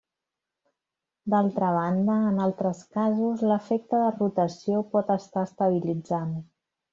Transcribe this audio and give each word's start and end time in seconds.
D'altra 1.33 1.67
banda, 1.75 2.15
en 2.29 2.41
altres 2.45 2.81
casos, 2.97 3.43
l'efecte 3.51 4.01
de 4.05 4.09
rotació 4.17 4.81
pot 4.97 5.13
estar 5.19 5.45
estabilitzant. 5.51 6.35